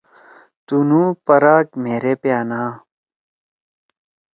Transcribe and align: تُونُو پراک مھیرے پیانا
تُونُو 0.65 1.03
پراک 1.25 1.67
مھیرے 1.83 2.13
پیانا 2.21 2.61